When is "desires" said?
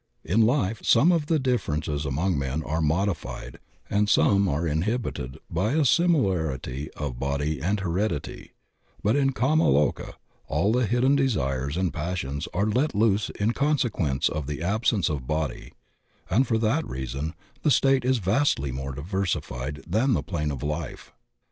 11.15-11.77